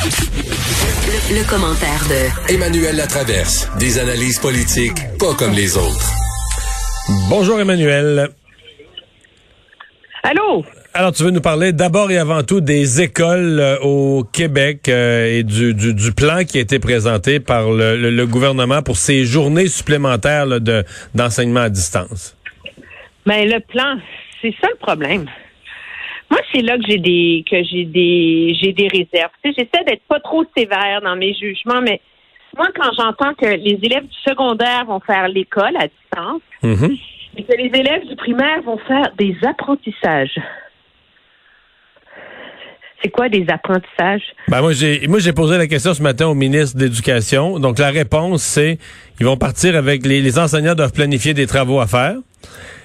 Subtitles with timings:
[0.00, 3.68] Le, le commentaire de Emmanuel Latraverse.
[3.80, 6.12] Des analyses politiques pas comme les autres.
[7.28, 8.28] Bonjour Emmanuel.
[10.22, 10.64] Allô?
[10.94, 15.38] Alors, tu veux nous parler d'abord et avant tout des écoles euh, au Québec euh,
[15.38, 18.96] et du, du, du, plan qui a été présenté par le, le, le gouvernement pour
[18.96, 20.84] ces journées supplémentaires là, de,
[21.14, 22.36] d'enseignement à distance.
[23.26, 23.96] Mais le plan,
[24.40, 25.26] c'est ça le problème.
[26.30, 29.30] Moi, c'est là que j'ai des que j'ai des j'ai des réserves.
[29.42, 32.00] Tu sais, j'essaie d'être pas trop sévère dans mes jugements, mais
[32.56, 36.96] moi, quand j'entends que les élèves du secondaire vont faire l'école à distance Mhm.
[37.36, 40.38] et que les élèves du primaire vont faire des apprentissages.
[43.02, 44.24] C'est quoi des apprentissages?
[44.48, 47.60] Ben moi j'ai moi j'ai posé la question ce matin au ministre de l'Éducation.
[47.60, 48.78] Donc la réponse c'est
[49.20, 52.16] ils vont partir avec les, les enseignants doivent planifier des travaux à faire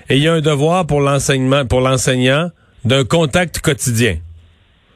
[0.10, 2.50] et il y a un devoir pour l'enseignement pour l'enseignant
[2.86, 4.18] d'un contact quotidien.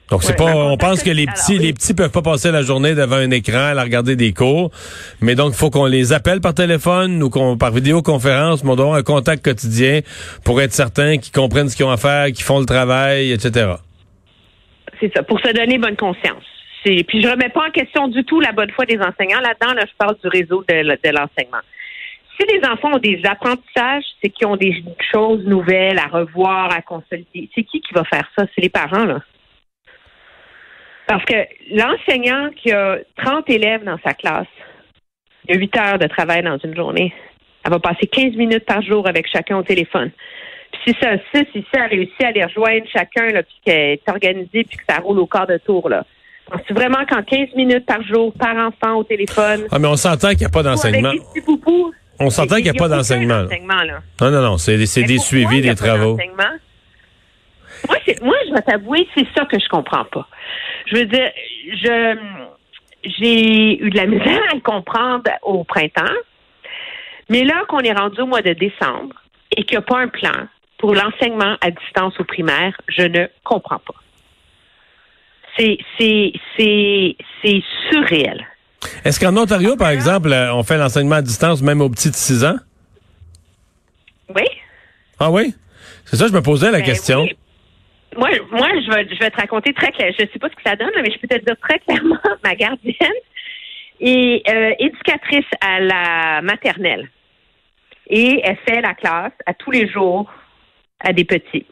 [0.09, 2.50] Donc c'est Ouais, pas on pense que les petits Alors, les petits peuvent pas passer
[2.52, 4.72] la journée devant un écran à regarder des cours,
[5.20, 8.76] mais donc il faut qu'on les appelle par téléphone ou qu'on par vidéoconférence, mais on
[8.76, 9.99] doit avoir un contact quotidien
[10.46, 13.74] pour être certain qu'ils comprennent ce qu'ils ont à faire, qu'ils font le travail, etc.
[15.01, 16.44] C'est ça, pour se donner bonne conscience.
[16.84, 19.41] Puis je remets pas en question du tout la bonne foi des enseignants.
[19.41, 21.60] Là-dedans, là, je parle du réseau de, de l'enseignement.
[22.40, 26.82] Si les enfants ont des apprentissages, c'est qu'ils ont des choses nouvelles à revoir, à
[26.82, 27.49] consolider.
[27.55, 28.46] C'est qui qui va faire ça?
[28.54, 29.20] C'est les parents, là.
[31.07, 31.35] Parce que
[31.71, 34.48] l'enseignant qui a 30 élèves dans sa classe,
[35.48, 37.13] il y a 8 heures de travail dans une journée.
[37.63, 40.12] Elle va passer 15 minutes par jour avec chacun au téléphone.
[40.72, 43.91] Puis si ça, si, si ça a réussi à les rejoindre chacun, là, puis qu'elle
[43.91, 46.05] est organisée, puis que ça roule au quart de tour, là.
[46.68, 50.29] C'est vraiment qu'en 15 minutes par jour, par enfant au téléphone, Ah mais on s'entend
[50.29, 51.12] qu'il n'y a pas d'enseignement.
[52.20, 53.43] Des On s'entend qu'il n'y a pas d'enseignement.
[54.21, 56.18] Non, non, non, c'est des pourquoi suivis, des travaux?
[57.87, 60.27] Moi, moi, je vais t'avouer, c'est ça que je comprends pas.
[60.88, 61.32] Je veux dire,
[61.73, 62.18] je
[63.04, 66.03] j'ai eu de la misère à le comprendre au printemps,
[67.29, 69.16] mais là qu'on est rendu au mois de décembre
[69.56, 70.47] et qu'il n'y a pas un plan
[70.78, 73.95] pour l'enseignement à distance au primaire, je ne comprends pas.
[75.57, 78.45] C'est c'est c'est c'est surréel.
[79.06, 82.16] Est-ce qu'en Ontario, par exemple, euh, on fait l'enseignement à distance même aux petits de
[82.16, 82.58] 6 ans?
[84.35, 84.44] Oui.
[85.19, 85.53] Ah oui?
[86.06, 87.22] C'est ça, je me posais la Ben question.
[87.24, 87.38] oui.
[88.18, 90.12] Moi, moi, je vais, je vais te raconter très clair.
[90.18, 92.56] Je sais pas ce que ça donne, mais je peux te dire très clairement, ma
[92.56, 92.96] gardienne
[94.00, 97.09] est euh, éducatrice à la maternelle.
[98.09, 100.31] Et elle fait la classe à tous les jours
[101.00, 101.66] à des petits.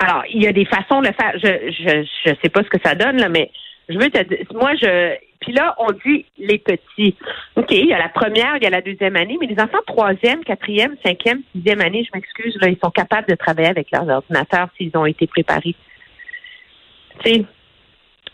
[0.00, 1.32] Alors, il y a des façons de le faire.
[1.34, 3.50] Je, je, je sais pas ce que ça donne, là, mais
[3.90, 7.16] je veux te dire, moi, je, puis là, on dit les petits.
[7.56, 9.78] OK, il y a la première, il y a la deuxième année, mais les enfants
[9.86, 14.08] troisième, quatrième, cinquième, sixième année, je m'excuse, là, ils sont capables de travailler avec leurs
[14.08, 15.74] ordinateurs s'ils ont été préparés.
[17.24, 17.44] Tu sais,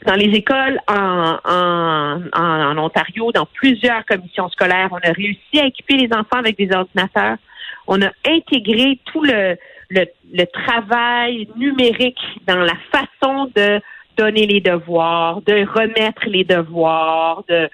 [0.04, 6.12] dans les écoles en, Ontario, dans plusieurs commissions scolaires, on a réussi à équiper les
[6.12, 7.38] enfants avec des ordinateurs.
[7.86, 13.80] On a intégré tout le travail numérique dans la façon de
[14.16, 17.68] donner les devoirs, de remettre les devoirs, de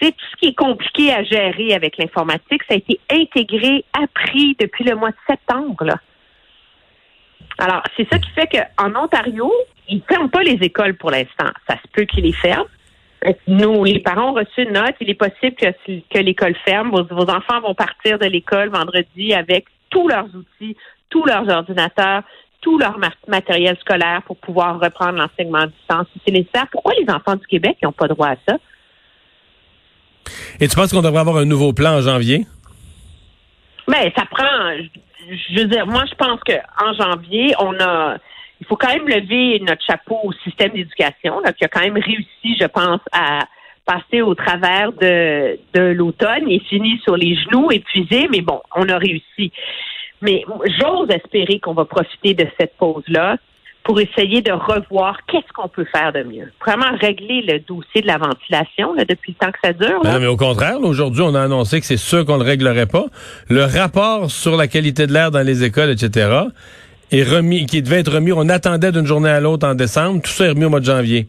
[0.00, 4.84] tout ce qui est compliqué à gérer avec l'informatique, ça a été intégré, appris depuis
[4.84, 5.96] le mois de septembre.
[7.58, 9.52] Alors, c'est ça qui fait qu'en Ontario,
[9.88, 11.50] ils ne ferment pas les écoles pour l'instant.
[11.68, 12.66] Ça se peut qu'ils les ferment.
[13.46, 14.94] Nous, les parents ont reçu une note.
[15.00, 16.90] Il est possible que, l'école ferme.
[16.90, 20.76] Vos enfants vont partir de l'école vendredi avec tous leurs outils,
[21.10, 22.22] tous leurs ordinateurs,
[22.62, 26.66] tout leur ma- matériel scolaire pour pouvoir reprendre l'enseignement à distance si c'est nécessaire.
[26.72, 28.56] Pourquoi les enfants du Québec n'ont pas droit à ça?
[30.60, 32.46] Et tu penses qu'on devrait avoir un nouveau plan en janvier?
[33.88, 34.72] Mais ça prend,
[35.28, 38.16] je, veux dire, moi je pense que en janvier, on a,
[38.60, 42.56] il faut quand même lever notre chapeau au système d'éducation, qui a quand même réussi,
[42.58, 43.40] je pense, à
[43.84, 46.44] passer au travers de, de l'automne.
[46.46, 49.52] Il est fini sur les genoux, épuisé, mais bon, on a réussi.
[50.22, 50.44] Mais
[50.80, 53.36] j'ose espérer qu'on va profiter de cette pause-là
[53.84, 56.52] pour essayer de revoir qu'est-ce qu'on peut faire de mieux.
[56.64, 60.00] Vraiment régler le dossier de la ventilation là, depuis le temps que ça dure.
[60.02, 60.14] Ben là.
[60.14, 62.86] non, mais au contraire, aujourd'hui, on a annoncé que c'est sûr qu'on ne le réglerait
[62.86, 63.06] pas.
[63.48, 66.30] Le rapport sur la qualité de l'air dans les écoles, etc.,
[67.10, 70.30] est remis, qui devait être remis, on attendait d'une journée à l'autre en décembre, tout
[70.30, 71.28] ça est remis au mois de janvier.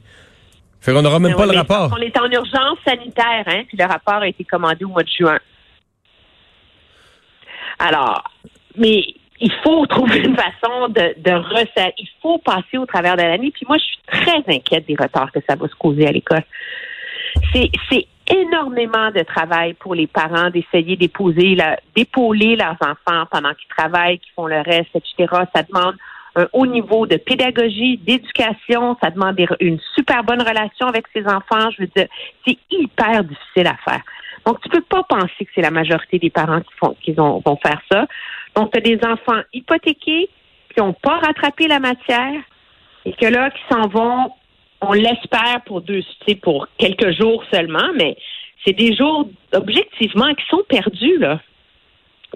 [0.79, 1.93] Fait qu'on n'aura même Mais pas le rapport.
[1.97, 5.09] On est en urgence sanitaire, hein, puis le rapport a été commandé au mois de
[5.09, 5.39] juin.
[7.79, 8.23] Alors,
[8.77, 9.03] mais
[9.39, 11.93] il faut trouver une façon de, de resserrer.
[11.97, 13.51] Il faut passer au travers de l'année.
[13.51, 16.43] Puis moi, je suis très inquiète des retards que ça va se causer à l'école.
[17.51, 23.53] C'est, c'est énormément de travail pour les parents d'essayer d'épouser, la- d'épauler leurs enfants pendant
[23.53, 25.43] qu'ils travaillent, qu'ils font le reste, etc.
[25.53, 25.95] Ça demande
[26.35, 28.97] un haut niveau de pédagogie, d'éducation.
[29.03, 31.69] Ça demande une super bonne relation avec ses enfants.
[31.77, 32.07] Je veux dire,
[32.45, 34.01] c'est hyper difficile à faire.
[34.45, 37.41] Donc, tu peux pas penser que c'est la majorité des parents qui font, qui vont,
[37.45, 38.07] vont faire ça.
[38.55, 40.29] Donc, tu as des enfants hypothéqués
[40.73, 42.41] qui n'ont pas rattrapé la matière
[43.05, 44.31] et que là, qui s'en vont,
[44.81, 46.01] on l'espère pour deux,
[46.41, 48.15] pour quelques jours seulement, mais
[48.65, 51.39] c'est des jours objectivement qui sont perdus, là.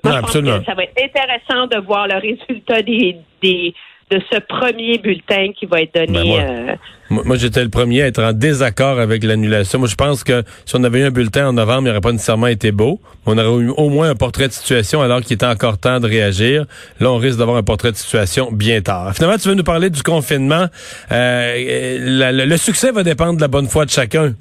[0.04, 3.74] Moi, je Pense que ça va être intéressant de voir le résultat des, des,
[4.10, 6.14] de ce premier bulletin qui va être donné.
[6.14, 9.80] Ben, moi, euh, moi j'étais le premier à être en désaccord avec l'annulation.
[9.80, 12.14] Moi, je pense que si on avait eu un bulletin en novembre, il n'aurait pas
[12.14, 13.02] nécessairement été beau.
[13.26, 16.08] On aurait eu au moins un portrait de situation alors qu'il était encore temps de
[16.08, 16.66] réagir.
[17.02, 19.14] Là, on risque d'avoir un portrait de situation bien tard.
[19.14, 20.68] Finalement, tu veux nous parler du confinement.
[21.12, 24.34] Euh, le succès va dépendre de la bonne foi de chacun.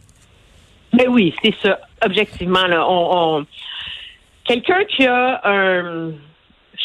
[0.93, 1.81] Mais oui, c'est ça.
[2.05, 3.47] Objectivement, là, on, on...
[4.45, 6.13] quelqu'un qui a un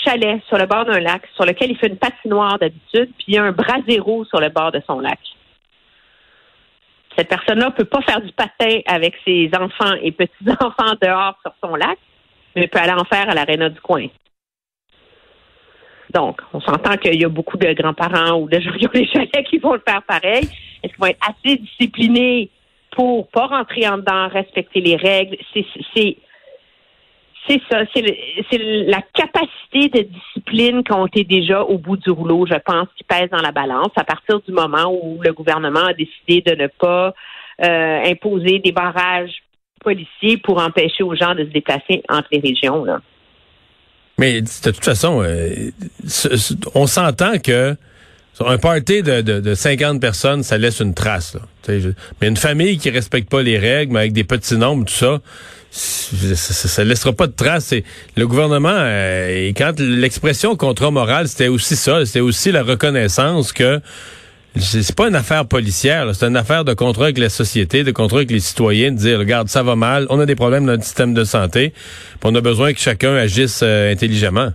[0.04, 3.36] chalet sur le bord d'un lac sur lequel il fait une patinoire d'habitude, puis il
[3.36, 5.20] y a un bras zéro sur le bord de son lac.
[7.18, 11.54] Cette personne-là ne peut pas faire du patin avec ses enfants et petits-enfants dehors sur
[11.64, 11.98] son lac,
[12.56, 14.08] mais peut aller en faire à l'aréna du coin.
[16.14, 19.08] Donc, on s'entend qu'il y a beaucoup de grands-parents ou de gens qui ont des
[19.08, 20.44] chalets qui vont le faire pareil.
[20.84, 22.50] Est-ce qu'ils vont être assez disciplinés
[22.92, 25.38] pour pas rentrer en dedans, respecter les règles?
[25.54, 26.18] C'est
[27.48, 32.58] c'est ça, c'est la capacité de discipline qu'on était déjà au bout du rouleau, je
[32.64, 36.42] pense, qui pèse dans la balance à partir du moment où le gouvernement a décidé
[36.42, 37.14] de ne pas
[37.64, 39.34] euh, imposer des barrages
[39.84, 42.86] policiers pour empêcher aux gens de se déplacer entre les régions.
[44.18, 45.72] Mais de toute façon, euh,
[46.76, 47.76] on s'entend que
[48.40, 51.36] un party de, de, 50 personnes, ça laisse une trace.
[51.36, 51.42] Là.
[52.20, 55.20] Mais une famille qui respecte pas les règles, mais avec des petits nombres, tout ça,
[55.72, 57.74] ça, ne laissera pas de traces.
[58.18, 63.80] le gouvernement, euh, quand l'expression contrat moral, c'était aussi ça, c'était aussi la reconnaissance que
[64.58, 68.18] c'est pas une affaire policière, c'est une affaire de contrat avec la société, de contrat
[68.18, 70.84] avec les citoyens, de dire, regarde, ça va mal, on a des problèmes dans notre
[70.84, 71.72] système de santé,
[72.22, 74.50] on a besoin que chacun agisse euh, intelligemment.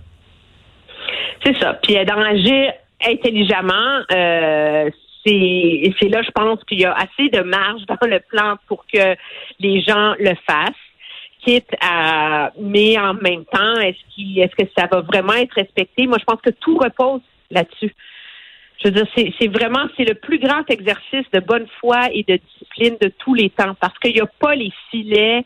[1.43, 1.79] C'est ça.
[1.81, 2.73] Puis dans agir
[3.03, 4.89] intelligemment, euh,
[5.25, 9.15] c'est là, je pense qu'il y a assez de marge dans le plan pour que
[9.59, 10.86] les gens le fassent
[11.81, 16.07] à, mais en même temps, est-ce qu'il, est-ce que ça va vraiment être respecté?
[16.07, 17.93] Moi, je pense que tout repose là-dessus.
[18.83, 22.37] Je veux dire, c'est, vraiment, c'est le plus grand exercice de bonne foi et de
[22.37, 25.43] discipline de tous les temps parce qu'il n'y a pas les filets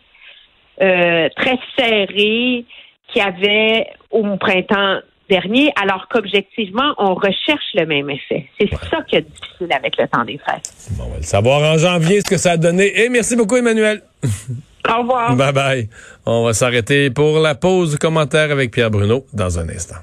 [0.81, 2.65] euh, très serrés
[3.07, 4.99] qu'il y avait au printemps
[5.29, 8.47] dernier, alors qu'objectivement, on recherche le même effet.
[8.59, 10.89] C'est ça qui est difficile avec le temps des fêtes.
[10.97, 13.01] Bon, on va le savoir en janvier ce que ça a donné.
[13.01, 14.01] Et merci beaucoup, Emmanuel.
[14.89, 15.35] Au revoir.
[15.35, 15.89] Bye bye.
[16.25, 19.97] On va s'arrêter pour la pause commentaire avec Pierre Bruno dans un instant.